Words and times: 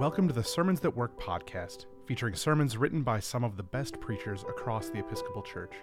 Welcome 0.00 0.28
to 0.28 0.32
the 0.32 0.42
Sermons 0.42 0.80
That 0.80 0.96
Work 0.96 1.20
podcast, 1.20 1.84
featuring 2.06 2.34
sermons 2.34 2.78
written 2.78 3.02
by 3.02 3.20
some 3.20 3.44
of 3.44 3.58
the 3.58 3.62
best 3.62 4.00
preachers 4.00 4.44
across 4.44 4.88
the 4.88 5.00
Episcopal 5.00 5.42
Church. 5.42 5.74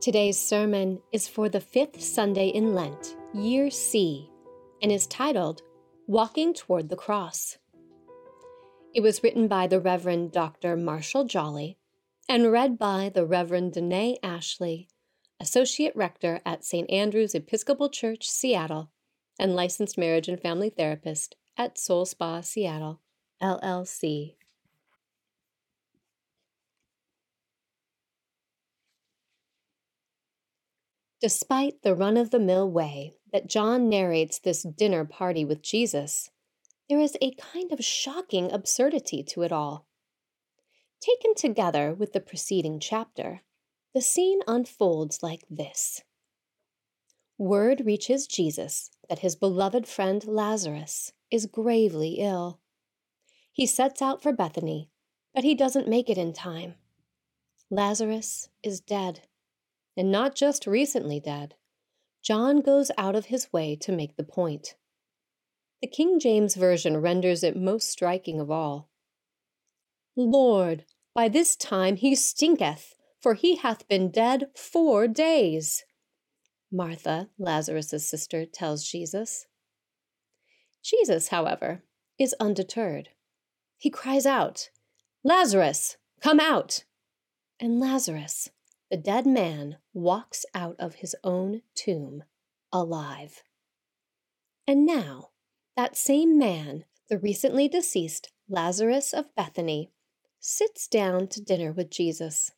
Today's 0.00 0.40
sermon 0.40 1.00
is 1.12 1.28
for 1.28 1.48
the 1.48 1.60
fifth 1.60 2.02
Sunday 2.02 2.48
in 2.48 2.74
Lent, 2.74 3.16
Year 3.32 3.70
C, 3.70 4.28
and 4.82 4.90
is 4.90 5.06
titled 5.06 5.62
Walking 6.08 6.52
Toward 6.52 6.88
the 6.88 6.96
Cross. 6.96 7.58
It 8.92 9.02
was 9.02 9.22
written 9.22 9.46
by 9.46 9.68
the 9.68 9.78
Reverend 9.78 10.32
Dr. 10.32 10.76
Marshall 10.76 11.22
Jolly 11.22 11.78
and 12.28 12.50
read 12.50 12.76
by 12.76 13.08
the 13.14 13.24
Reverend 13.24 13.74
Danae 13.74 14.18
Ashley, 14.20 14.88
Associate 15.38 15.94
Rector 15.94 16.40
at 16.44 16.64
St. 16.64 16.90
Andrew's 16.90 17.36
Episcopal 17.36 17.88
Church, 17.88 18.28
Seattle, 18.28 18.90
and 19.38 19.54
licensed 19.54 19.96
marriage 19.96 20.26
and 20.26 20.40
family 20.40 20.70
therapist 20.70 21.36
at 21.56 21.78
Soul 21.78 22.06
Spa 22.06 22.40
Seattle, 22.40 23.00
LLC. 23.42 24.36
Despite 31.20 31.82
the 31.82 31.94
run 31.94 32.16
of 32.16 32.30
the 32.30 32.40
mill 32.40 32.68
way 32.68 33.14
that 33.32 33.48
John 33.48 33.88
narrates 33.88 34.40
this 34.40 34.64
dinner 34.64 35.04
party 35.04 35.44
with 35.44 35.62
Jesus, 35.62 36.30
there 36.88 36.98
is 36.98 37.16
a 37.22 37.34
kind 37.34 37.72
of 37.72 37.84
shocking 37.84 38.50
absurdity 38.50 39.22
to 39.28 39.42
it 39.42 39.52
all. 39.52 39.86
Taken 41.00 41.34
together 41.34 41.94
with 41.94 42.12
the 42.12 42.20
preceding 42.20 42.80
chapter, 42.80 43.42
the 43.94 44.00
scene 44.00 44.40
unfolds 44.46 45.22
like 45.22 45.44
this 45.48 46.02
Word 47.38 47.82
reaches 47.84 48.26
Jesus 48.26 48.90
that 49.08 49.20
his 49.20 49.36
beloved 49.36 49.86
friend 49.86 50.24
Lazarus 50.26 51.12
is 51.32 51.46
gravely 51.46 52.16
ill. 52.18 52.60
He 53.50 53.66
sets 53.66 54.00
out 54.00 54.22
for 54.22 54.32
Bethany, 54.32 54.90
but 55.34 55.42
he 55.42 55.54
doesn't 55.54 55.88
make 55.88 56.08
it 56.08 56.18
in 56.18 56.32
time. 56.32 56.74
Lazarus 57.70 58.50
is 58.62 58.80
dead, 58.80 59.22
and 59.96 60.12
not 60.12 60.34
just 60.34 60.66
recently 60.66 61.18
dead. 61.18 61.54
John 62.22 62.60
goes 62.60 62.90
out 62.96 63.16
of 63.16 63.26
his 63.26 63.52
way 63.52 63.74
to 63.76 63.90
make 63.90 64.16
the 64.16 64.24
point. 64.24 64.76
The 65.80 65.88
King 65.88 66.20
James 66.20 66.54
Version 66.54 66.98
renders 66.98 67.42
it 67.42 67.56
most 67.56 67.88
striking 67.88 68.38
of 68.38 68.50
all. 68.50 68.90
Lord, 70.14 70.84
by 71.14 71.28
this 71.28 71.56
time 71.56 71.96
he 71.96 72.14
stinketh, 72.14 72.94
for 73.20 73.34
he 73.34 73.56
hath 73.56 73.88
been 73.88 74.10
dead 74.10 74.48
four 74.54 75.08
days. 75.08 75.84
Martha, 76.70 77.30
Lazarus' 77.38 78.06
sister, 78.06 78.44
tells 78.46 78.84
Jesus. 78.84 79.46
Jesus, 80.82 81.28
however, 81.28 81.82
is 82.18 82.34
undeterred. 82.40 83.10
He 83.78 83.90
cries 83.90 84.26
out, 84.26 84.70
Lazarus, 85.24 85.96
come 86.20 86.40
out! 86.40 86.84
And 87.60 87.78
Lazarus, 87.78 88.50
the 88.90 88.96
dead 88.96 89.26
man, 89.26 89.78
walks 89.94 90.44
out 90.54 90.76
of 90.78 90.96
his 90.96 91.14
own 91.22 91.62
tomb 91.74 92.24
alive. 92.72 93.42
And 94.66 94.84
now, 94.84 95.30
that 95.76 95.96
same 95.96 96.38
man, 96.38 96.84
the 97.08 97.18
recently 97.18 97.68
deceased 97.68 98.30
Lazarus 98.48 99.12
of 99.12 99.34
Bethany, 99.34 99.90
sits 100.40 100.88
down 100.88 101.28
to 101.28 101.40
dinner 101.40 101.72
with 101.72 101.90
Jesus. 101.90 102.52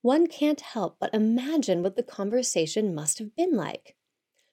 One 0.00 0.26
can't 0.26 0.60
help 0.60 0.96
but 0.98 1.14
imagine 1.14 1.82
what 1.82 1.96
the 1.96 2.02
conversation 2.02 2.94
must 2.94 3.18
have 3.18 3.34
been 3.36 3.54
like. 3.54 3.96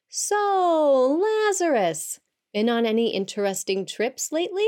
So, 0.09 1.21
Lazarus, 1.21 2.19
been 2.55 2.69
on 2.69 2.85
any 2.85 3.13
interesting 3.13 3.85
trips 3.85 4.31
lately? 4.31 4.65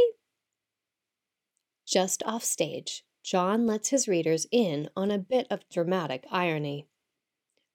Just 1.87 2.21
off 2.25 2.43
stage, 2.43 3.05
John 3.23 3.65
lets 3.65 3.87
his 3.87 4.09
readers 4.09 4.45
in 4.51 4.89
on 4.97 5.09
a 5.09 5.17
bit 5.17 5.47
of 5.49 5.69
dramatic 5.71 6.25
irony. 6.29 6.85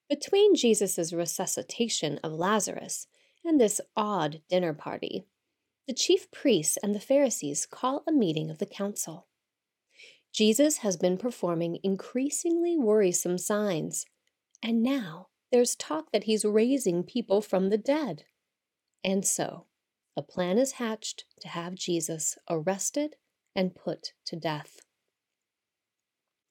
Between 0.07 0.53
Jesus' 0.53 1.11
resuscitation 1.11 2.19
of 2.23 2.31
Lazarus 2.31 3.07
and 3.43 3.59
this 3.59 3.81
odd 3.97 4.43
dinner 4.47 4.71
party, 4.75 5.25
the 5.87 5.95
chief 5.95 6.29
priests 6.29 6.77
and 6.83 6.93
the 6.93 6.99
Pharisees 6.99 7.65
call 7.65 8.03
a 8.07 8.11
meeting 8.11 8.51
of 8.51 8.59
the 8.59 8.67
council. 8.67 9.25
Jesus 10.31 10.77
has 10.77 10.95
been 10.95 11.17
performing 11.17 11.79
increasingly 11.81 12.77
worrisome 12.77 13.39
signs, 13.39 14.05
and 14.61 14.83
now 14.83 15.29
there's 15.51 15.75
talk 15.75 16.11
that 16.11 16.25
he's 16.25 16.45
raising 16.45 17.01
people 17.01 17.41
from 17.41 17.71
the 17.71 17.79
dead. 17.79 18.25
And 19.03 19.25
so, 19.25 19.65
a 20.15 20.21
plan 20.21 20.57
is 20.57 20.73
hatched 20.73 21.25
to 21.41 21.47
have 21.47 21.75
Jesus 21.75 22.37
arrested 22.49 23.15
and 23.55 23.75
put 23.75 24.13
to 24.25 24.35
death. 24.35 24.79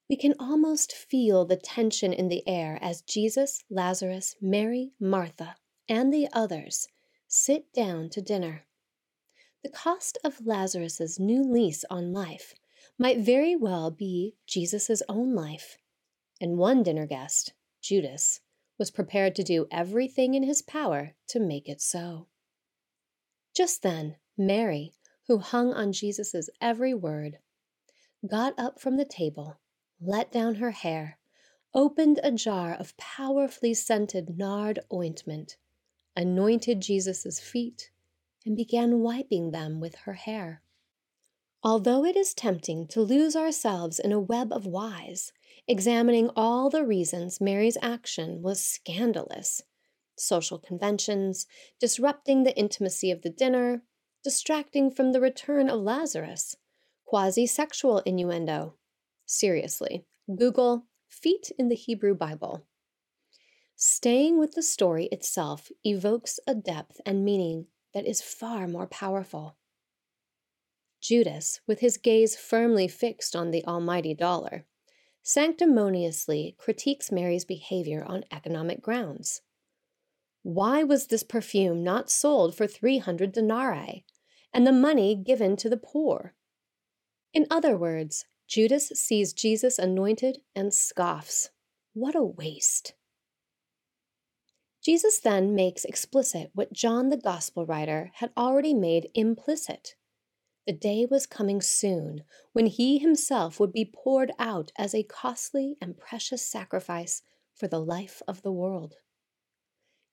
We 0.08 0.16
can 0.16 0.34
almost 0.38 0.92
feel 0.92 1.44
the 1.44 1.56
tension 1.56 2.12
in 2.12 2.28
the 2.28 2.46
air 2.46 2.78
as 2.82 3.02
Jesus, 3.02 3.64
Lazarus, 3.70 4.36
Mary, 4.40 4.92
Martha, 5.00 5.56
and 5.88 6.12
the 6.12 6.28
others 6.32 6.88
sit 7.28 7.72
down 7.72 8.10
to 8.10 8.20
dinner. 8.20 8.66
The 9.62 9.70
cost 9.70 10.18
of 10.24 10.44
Lazarus's 10.44 11.18
new 11.18 11.42
lease 11.42 11.84
on 11.88 12.12
life 12.12 12.54
might 12.98 13.20
very 13.20 13.56
well 13.56 13.90
be 13.90 14.34
Jesus' 14.46 15.02
own 15.08 15.34
life. 15.34 15.78
And 16.40 16.58
one 16.58 16.82
dinner 16.82 17.06
guest, 17.06 17.54
Judas, 17.80 18.40
was 18.78 18.90
prepared 18.90 19.34
to 19.36 19.42
do 19.42 19.66
everything 19.70 20.34
in 20.34 20.42
his 20.42 20.62
power 20.62 21.14
to 21.28 21.40
make 21.40 21.68
it 21.68 21.80
so. 21.80 22.26
Just 23.54 23.82
then, 23.82 24.16
Mary, 24.36 24.94
who 25.26 25.38
hung 25.38 25.72
on 25.72 25.92
Jesus' 25.92 26.48
every 26.60 26.94
word, 26.94 27.38
got 28.26 28.54
up 28.58 28.80
from 28.80 28.96
the 28.96 29.04
table, 29.04 29.58
let 30.00 30.32
down 30.32 30.56
her 30.56 30.70
hair, 30.70 31.18
opened 31.74 32.20
a 32.22 32.32
jar 32.32 32.72
of 32.74 32.96
powerfully 32.96 33.74
scented 33.74 34.38
nard 34.38 34.80
ointment, 34.92 35.56
anointed 36.16 36.80
Jesus' 36.80 37.40
feet, 37.40 37.90
and 38.44 38.56
began 38.56 39.00
wiping 39.00 39.50
them 39.50 39.80
with 39.80 39.94
her 40.04 40.14
hair. 40.14 40.62
Although 41.62 42.04
it 42.04 42.16
is 42.16 42.34
tempting 42.34 42.88
to 42.88 43.00
lose 43.00 43.36
ourselves 43.36 43.98
in 43.98 44.12
a 44.12 44.20
web 44.20 44.52
of 44.52 44.66
whys, 44.66 45.32
examining 45.68 46.30
all 46.34 46.68
the 46.70 46.84
reasons 46.84 47.40
Mary's 47.40 47.78
action 47.80 48.42
was 48.42 48.60
scandalous, 48.60 49.62
social 50.16 50.58
conventions, 50.58 51.46
disrupting 51.80 52.42
the 52.42 52.56
intimacy 52.56 53.10
of 53.10 53.22
the 53.22 53.30
dinner, 53.30 53.82
distracting 54.22 54.90
from 54.90 55.12
the 55.12 55.20
return 55.20 55.68
of 55.68 55.80
Lazarus, 55.80 56.56
quasi 57.04 57.46
sexual 57.46 57.98
innuendo. 58.00 58.74
Seriously, 59.26 60.04
Google 60.34 60.86
feet 61.08 61.50
in 61.58 61.68
the 61.68 61.74
Hebrew 61.74 62.14
Bible. 62.14 62.66
Staying 63.76 64.38
with 64.38 64.52
the 64.52 64.62
story 64.62 65.06
itself 65.06 65.70
evokes 65.84 66.38
a 66.46 66.54
depth 66.54 67.00
and 67.04 67.24
meaning 67.24 67.66
that 67.94 68.06
is 68.06 68.22
far 68.22 68.68
more 68.68 68.86
powerful. 68.86 69.56
Judas, 71.00 71.60
with 71.66 71.80
his 71.80 71.98
gaze 71.98 72.36
firmly 72.36 72.86
fixed 72.86 73.34
on 73.34 73.50
the 73.50 73.64
almighty 73.66 74.14
dollar, 74.14 74.66
sanctimoniously 75.22 76.54
critiques 76.58 77.10
Mary's 77.10 77.44
behavior 77.44 78.04
on 78.04 78.24
economic 78.30 78.80
grounds. 78.80 79.42
Why 80.42 80.82
was 80.82 81.06
this 81.06 81.22
perfume 81.22 81.84
not 81.84 82.10
sold 82.10 82.54
for 82.56 82.66
300 82.66 83.32
denarii 83.32 84.04
and 84.52 84.66
the 84.66 84.72
money 84.72 85.14
given 85.14 85.56
to 85.56 85.68
the 85.68 85.76
poor? 85.76 86.34
In 87.32 87.46
other 87.50 87.76
words, 87.76 88.24
Judas 88.48 88.88
sees 88.88 89.32
Jesus 89.32 89.78
anointed 89.78 90.38
and 90.54 90.74
scoffs. 90.74 91.50
What 91.94 92.14
a 92.14 92.24
waste! 92.24 92.94
Jesus 94.82 95.20
then 95.20 95.54
makes 95.54 95.84
explicit 95.84 96.50
what 96.54 96.72
John 96.72 97.08
the 97.08 97.16
Gospel 97.16 97.64
writer 97.64 98.10
had 98.14 98.32
already 98.36 98.74
made 98.74 99.10
implicit. 99.14 99.94
The 100.66 100.72
day 100.72 101.06
was 101.08 101.24
coming 101.24 101.60
soon 101.60 102.24
when 102.52 102.66
he 102.66 102.98
himself 102.98 103.60
would 103.60 103.72
be 103.72 103.84
poured 103.84 104.32
out 104.40 104.72
as 104.76 104.92
a 104.92 105.04
costly 105.04 105.76
and 105.80 105.96
precious 105.96 106.44
sacrifice 106.44 107.22
for 107.54 107.68
the 107.68 107.80
life 107.80 108.22
of 108.26 108.42
the 108.42 108.52
world. 108.52 108.96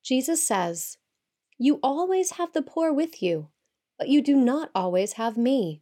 Jesus 0.04 0.46
says, 0.46 0.98
You 1.58 1.80
always 1.84 2.32
have 2.32 2.54
the 2.54 2.62
poor 2.62 2.94
with 2.94 3.22
you, 3.22 3.50
but 3.98 4.10
you 4.10 4.22
do 4.22 4.36
not 4.36 4.70
always 4.74 5.14
have 5.14 5.38
me. 5.38 5.82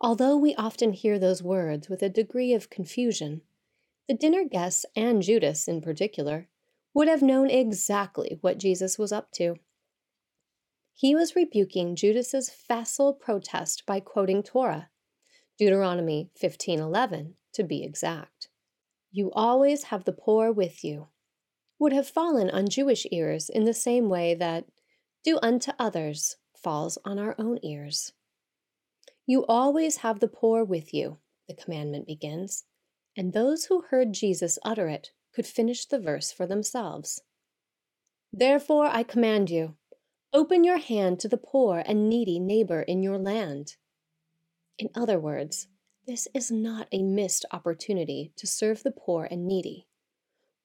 Although 0.00 0.36
we 0.36 0.54
often 0.54 0.92
hear 0.92 1.18
those 1.18 1.42
words 1.42 1.88
with 1.88 2.02
a 2.02 2.08
degree 2.08 2.54
of 2.54 2.70
confusion, 2.70 3.42
the 4.06 4.14
dinner 4.14 4.44
guests 4.44 4.86
and 4.94 5.22
Judas 5.22 5.66
in 5.66 5.80
particular 5.80 6.48
would 6.94 7.08
have 7.08 7.20
known 7.20 7.50
exactly 7.50 8.38
what 8.40 8.58
Jesus 8.58 8.96
was 8.96 9.12
up 9.12 9.32
to. 9.32 9.56
He 10.94 11.14
was 11.14 11.36
rebuking 11.36 11.94
Judas's 11.94 12.48
facile 12.48 13.12
protest 13.12 13.84
by 13.86 14.00
quoting 14.00 14.42
Torah, 14.42 14.90
Deuteronomy 15.58 16.30
15:11 16.34 17.34
to 17.52 17.64
be 17.64 17.82
exact. 17.82 18.48
You 19.10 19.30
always 19.32 19.84
have 19.84 20.04
the 20.04 20.12
poor 20.12 20.52
with 20.52 20.84
you 20.84 21.08
would 21.78 21.92
have 21.92 22.08
fallen 22.08 22.50
on 22.50 22.68
Jewish 22.68 23.06
ears 23.10 23.48
in 23.48 23.64
the 23.64 23.74
same 23.74 24.08
way 24.08 24.34
that, 24.34 24.66
do 25.24 25.38
unto 25.42 25.72
others, 25.78 26.36
falls 26.56 26.98
on 27.04 27.18
our 27.18 27.34
own 27.38 27.58
ears. 27.62 28.12
You 29.26 29.44
always 29.46 29.98
have 29.98 30.20
the 30.20 30.28
poor 30.28 30.64
with 30.64 30.92
you, 30.92 31.18
the 31.48 31.54
commandment 31.54 32.06
begins, 32.06 32.64
and 33.16 33.32
those 33.32 33.66
who 33.66 33.84
heard 33.90 34.12
Jesus 34.12 34.58
utter 34.64 34.88
it 34.88 35.10
could 35.34 35.46
finish 35.46 35.86
the 35.86 35.98
verse 35.98 36.32
for 36.32 36.46
themselves. 36.46 37.22
Therefore 38.32 38.86
I 38.86 39.02
command 39.02 39.50
you, 39.50 39.76
open 40.32 40.64
your 40.64 40.78
hand 40.78 41.20
to 41.20 41.28
the 41.28 41.36
poor 41.36 41.82
and 41.84 42.08
needy 42.08 42.38
neighbor 42.38 42.82
in 42.82 43.02
your 43.02 43.18
land. 43.18 43.76
In 44.78 44.88
other 44.94 45.18
words, 45.18 45.68
this 46.06 46.26
is 46.34 46.50
not 46.50 46.88
a 46.90 47.02
missed 47.02 47.44
opportunity 47.52 48.32
to 48.36 48.46
serve 48.46 48.82
the 48.82 48.90
poor 48.90 49.28
and 49.30 49.46
needy. 49.46 49.86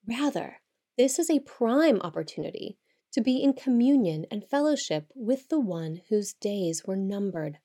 Rather, 0.07 0.57
this 0.98 1.18
is 1.19 1.30
a 1.30 1.40
prime 1.40 2.00
opportunity 2.01 2.78
to 3.12 3.22
be 3.22 3.42
in 3.42 3.54
communion 3.54 4.25
and 4.31 4.48
fellowship 4.48 5.12
with 5.16 5.50
the 5.50 5.60
one 5.60 6.01
whose 6.10 6.34
days 6.34 6.84
were 6.86 6.95
numbered. 6.95 7.60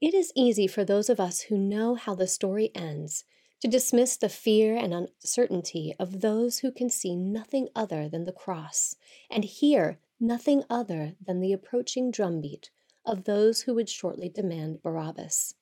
It 0.00 0.14
is 0.14 0.32
easy 0.36 0.66
for 0.66 0.84
those 0.84 1.08
of 1.08 1.18
us 1.18 1.42
who 1.42 1.56
know 1.56 1.94
how 1.94 2.14
the 2.14 2.26
story 2.26 2.70
ends 2.74 3.24
to 3.60 3.68
dismiss 3.68 4.16
the 4.16 4.28
fear 4.28 4.76
and 4.76 4.92
uncertainty 4.92 5.94
of 5.98 6.20
those 6.20 6.58
who 6.58 6.70
can 6.70 6.90
see 6.90 7.16
nothing 7.16 7.68
other 7.74 8.08
than 8.08 8.24
the 8.24 8.32
cross 8.32 8.94
and 9.30 9.44
hear 9.44 9.98
nothing 10.20 10.62
other 10.68 11.14
than 11.24 11.40
the 11.40 11.52
approaching 11.52 12.10
drumbeat 12.10 12.70
of 13.04 13.24
those 13.24 13.62
who 13.62 13.74
would 13.74 13.88
shortly 13.88 14.28
demand 14.28 14.82
Barabbas. 14.82 15.54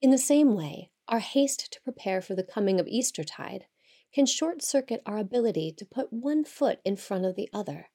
In 0.00 0.10
the 0.10 0.18
same 0.18 0.54
way, 0.54 0.90
our 1.08 1.18
haste 1.18 1.72
to 1.72 1.80
prepare 1.82 2.20
for 2.20 2.34
the 2.34 2.44
coming 2.44 2.78
of 2.78 2.86
Eastertide 2.86 3.66
can 4.14 4.26
short 4.26 4.62
circuit 4.62 5.02
our 5.04 5.18
ability 5.18 5.74
to 5.76 5.84
put 5.84 6.12
one 6.12 6.44
foot 6.44 6.78
in 6.84 6.96
front 6.96 7.24
of 7.24 7.34
the 7.34 7.48
other 7.52 7.88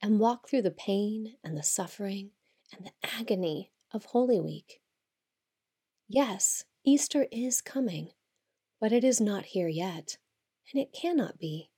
and 0.00 0.18
walk 0.18 0.48
through 0.48 0.62
the 0.62 0.70
pain 0.70 1.34
and 1.44 1.56
the 1.56 1.62
suffering 1.62 2.30
and 2.74 2.86
the 2.86 3.18
agony 3.18 3.70
of 3.92 4.06
Holy 4.06 4.40
Week. 4.40 4.80
Yes, 6.08 6.64
Easter 6.84 7.26
is 7.30 7.60
coming, 7.60 8.10
but 8.80 8.92
it 8.92 9.04
is 9.04 9.20
not 9.20 9.46
here 9.46 9.68
yet, 9.68 10.16
and 10.72 10.80
it 10.80 10.92
cannot 10.98 11.38
be, 11.38 11.70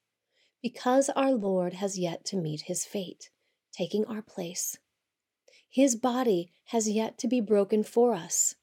because 0.62 1.10
our 1.16 1.32
Lord 1.32 1.74
has 1.74 1.98
yet 1.98 2.24
to 2.26 2.36
meet 2.36 2.62
his 2.62 2.84
fate, 2.84 3.30
taking 3.72 4.04
our 4.04 4.22
place. 4.22 4.78
His 5.68 5.96
body 5.96 6.52
has 6.66 6.88
yet 6.88 7.18
to 7.18 7.28
be 7.28 7.40
broken 7.40 7.82
for 7.82 8.12
us. 8.12 8.54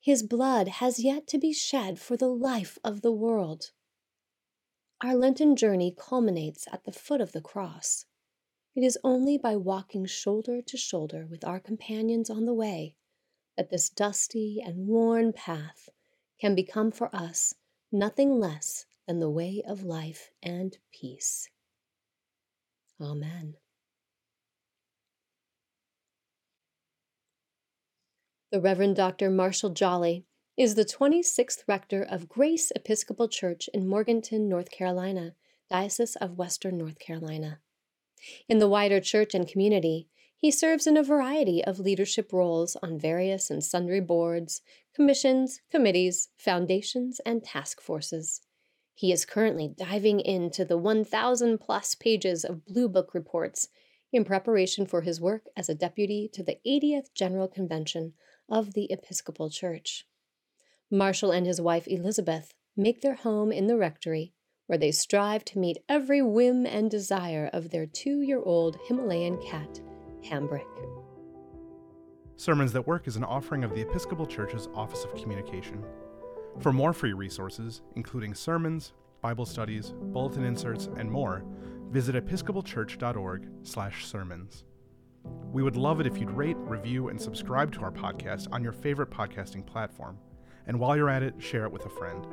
His 0.00 0.22
blood 0.22 0.68
has 0.68 0.98
yet 1.02 1.26
to 1.28 1.38
be 1.38 1.52
shed 1.52 1.98
for 1.98 2.16
the 2.16 2.28
life 2.28 2.78
of 2.84 3.00
the 3.00 3.12
world. 3.12 3.70
Our 5.00 5.14
Lenten 5.14 5.54
journey 5.54 5.94
culminates 5.96 6.66
at 6.72 6.82
the 6.82 6.90
foot 6.90 7.20
of 7.20 7.30
the 7.30 7.40
cross. 7.40 8.06
It 8.74 8.82
is 8.82 8.98
only 9.04 9.38
by 9.38 9.54
walking 9.54 10.06
shoulder 10.06 10.60
to 10.60 10.76
shoulder 10.76 11.24
with 11.24 11.44
our 11.44 11.60
companions 11.60 12.28
on 12.28 12.46
the 12.46 12.54
way 12.54 12.96
that 13.56 13.70
this 13.70 13.90
dusty 13.90 14.60
and 14.64 14.88
worn 14.88 15.32
path 15.32 15.88
can 16.40 16.56
become 16.56 16.90
for 16.90 17.14
us 17.14 17.54
nothing 17.92 18.40
less 18.40 18.86
than 19.06 19.20
the 19.20 19.30
way 19.30 19.62
of 19.66 19.84
life 19.84 20.30
and 20.42 20.76
peace. 20.92 21.48
Amen. 23.00 23.54
The 28.50 28.60
Reverend 28.60 28.96
Dr. 28.96 29.30
Marshall 29.30 29.70
Jolly 29.70 30.24
is 30.58 30.74
the 30.74 30.84
26th 30.84 31.62
rector 31.68 32.02
of 32.02 32.28
Grace 32.28 32.72
Episcopal 32.74 33.28
Church 33.28 33.70
in 33.72 33.86
Morganton, 33.86 34.48
North 34.48 34.72
Carolina, 34.72 35.36
Diocese 35.70 36.16
of 36.16 36.36
Western 36.36 36.76
North 36.76 36.98
Carolina. 36.98 37.60
In 38.48 38.58
the 38.58 38.66
wider 38.66 38.98
church 38.98 39.36
and 39.36 39.46
community, 39.46 40.08
he 40.36 40.50
serves 40.50 40.84
in 40.84 40.96
a 40.96 41.02
variety 41.04 41.62
of 41.64 41.78
leadership 41.78 42.32
roles 42.32 42.76
on 42.82 42.98
various 42.98 43.50
and 43.50 43.62
sundry 43.62 44.00
boards, 44.00 44.60
commissions, 44.92 45.60
committees, 45.70 46.30
foundations, 46.36 47.20
and 47.24 47.44
task 47.44 47.80
forces. 47.80 48.40
He 48.94 49.12
is 49.12 49.24
currently 49.24 49.68
diving 49.68 50.18
into 50.18 50.64
the 50.64 50.76
1,000 50.76 51.58
plus 51.58 51.94
pages 51.94 52.44
of 52.44 52.66
Blue 52.66 52.88
Book 52.88 53.14
reports 53.14 53.68
in 54.12 54.24
preparation 54.24 54.86
for 54.86 55.02
his 55.02 55.20
work 55.20 55.42
as 55.56 55.68
a 55.68 55.74
deputy 55.76 56.28
to 56.32 56.42
the 56.42 56.58
80th 56.66 57.14
General 57.14 57.46
Convention 57.46 58.14
of 58.50 58.74
the 58.74 58.90
Episcopal 58.90 59.50
Church. 59.50 60.04
Marshall 60.90 61.30
and 61.30 61.46
his 61.46 61.60
wife 61.60 61.86
Elizabeth 61.86 62.54
make 62.74 63.02
their 63.02 63.16
home 63.16 63.52
in 63.52 63.66
the 63.66 63.76
rectory, 63.76 64.32
where 64.66 64.78
they 64.78 64.90
strive 64.90 65.44
to 65.44 65.58
meet 65.58 65.76
every 65.86 66.22
whim 66.22 66.64
and 66.64 66.90
desire 66.90 67.50
of 67.52 67.68
their 67.70 67.84
two 67.84 68.22
year 68.22 68.40
old 68.42 68.78
Himalayan 68.86 69.36
cat, 69.42 69.82
Hambrick. 70.24 70.64
Sermons 72.36 72.72
That 72.72 72.86
Work 72.86 73.06
is 73.06 73.16
an 73.16 73.24
offering 73.24 73.64
of 73.64 73.74
the 73.74 73.82
Episcopal 73.82 74.24
Church's 74.24 74.66
Office 74.74 75.04
of 75.04 75.14
Communication. 75.14 75.84
For 76.60 76.72
more 76.72 76.94
free 76.94 77.12
resources, 77.12 77.82
including 77.96 78.34
sermons, 78.34 78.94
Bible 79.20 79.44
studies, 79.44 79.92
bulletin 79.98 80.44
inserts, 80.44 80.88
and 80.96 81.10
more, 81.10 81.44
visit 81.90 82.14
episcopalchurch.org/sermons. 82.14 84.64
We 85.52 85.62
would 85.62 85.76
love 85.76 86.00
it 86.00 86.06
if 86.06 86.16
you'd 86.18 86.30
rate, 86.30 86.56
review, 86.58 87.08
and 87.08 87.20
subscribe 87.20 87.72
to 87.72 87.80
our 87.80 87.92
podcast 87.92 88.46
on 88.52 88.62
your 88.62 88.72
favorite 88.72 89.10
podcasting 89.10 89.66
platform. 89.66 90.16
And 90.68 90.78
while 90.78 90.96
you're 90.96 91.10
at 91.10 91.22
it, 91.22 91.34
share 91.38 91.64
it 91.64 91.72
with 91.72 91.86
a 91.86 91.88
friend. 91.88 92.26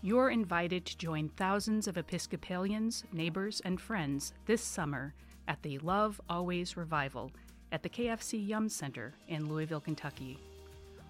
You're 0.00 0.30
invited 0.30 0.84
to 0.86 0.98
join 0.98 1.28
thousands 1.28 1.86
of 1.86 1.96
Episcopalians, 1.96 3.04
neighbors, 3.12 3.60
and 3.64 3.80
friends 3.80 4.32
this 4.46 4.62
summer 4.62 5.14
at 5.46 5.62
the 5.62 5.78
Love 5.78 6.20
Always 6.28 6.76
Revival 6.76 7.30
at 7.72 7.82
the 7.82 7.88
KFC 7.88 8.46
Yum 8.46 8.68
Center 8.68 9.14
in 9.28 9.48
Louisville, 9.48 9.80
Kentucky. 9.80 10.38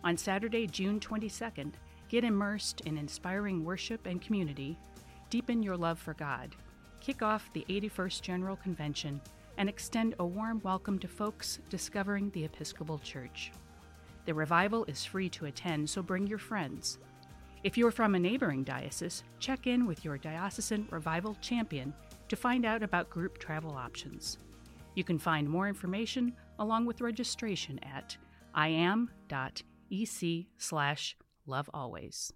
On 0.05 0.17
Saturday, 0.17 0.67
June 0.67 1.01
22nd, 1.01 1.73
get 2.09 2.25
immersed 2.25 2.83
in 2.83 2.99
inspiring 2.99 3.65
worship 3.65 4.07
and 4.07 4.21
community, 4.21 4.77
deepen 5.31 5.63
your 5.63 5.77
love 5.77 5.99
for 5.99 6.15
God, 6.15 6.55
kick 7.01 7.23
off 7.23 7.51
the 7.53 7.65
81st 7.69 8.21
General 8.21 8.57
Convention, 8.57 9.21
and 9.59 9.69
extend 9.69 10.15
a 10.19 10.25
warm 10.25 10.61
welcome 10.65 10.99
to 10.99 11.09
folks 11.09 11.61
discovering 11.69 12.31
the 12.31 12.45
Episcopal 12.45 12.99
Church. 12.99 13.53
The 14.25 14.35
revival 14.35 14.85
is 14.87 15.05
free 15.05 15.29
to 15.31 15.47
attend, 15.47 15.89
so 15.89 16.03
bring 16.03 16.27
your 16.27 16.39
friends. 16.39 16.99
If 17.65 17.77
you're 17.77 17.91
from 17.91 18.15
a 18.15 18.19
neighboring 18.19 18.65
diocese, 18.65 19.23
check 19.39 19.67
in 19.67 19.87
with 19.87 20.05
your 20.05 20.19
diocesan 20.19 20.89
revival 20.91 21.37
champion 21.41 21.93
to 22.29 22.37
find 22.37 22.65
out 22.65 22.83
about 22.83 23.11
group 23.11 23.39
travel 23.39 23.73
options. 23.73 24.39
You 24.95 25.05
can 25.05 25.19
find 25.19 25.49
more 25.49 25.69
information 25.69 26.35
along 26.59 26.87
with 26.87 27.01
registration 27.01 27.79
at 27.83 28.17
iam.ec 28.55 30.47
slash 30.59 31.17
lovealways. 31.49 32.33